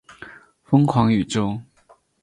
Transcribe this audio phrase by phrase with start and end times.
[0.63, 1.61] 疯狂宇宙